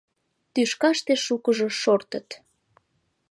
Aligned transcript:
Тӱшкаште 0.53 1.13
шукыжо 1.25 1.67
шортыт. 1.81 2.27